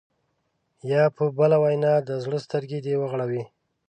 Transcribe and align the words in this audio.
یا 0.91 1.03
په 1.15 1.23
بله 1.37 1.57
وینا 1.63 1.93
د 2.07 2.09
زړه 2.23 2.37
سترګې 2.45 2.79
دې 2.85 2.93
وغړوي. 2.97 3.43